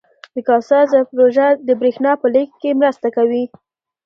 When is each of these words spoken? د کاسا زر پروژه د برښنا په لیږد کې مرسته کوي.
د 0.33 0.35
کاسا 0.47 0.79
زر 0.91 1.03
پروژه 1.09 1.47
د 1.67 1.69
برښنا 1.79 2.11
په 2.21 2.27
لیږد 2.33 2.55
کې 2.61 2.77
مرسته 2.81 3.07
کوي. 3.15 3.43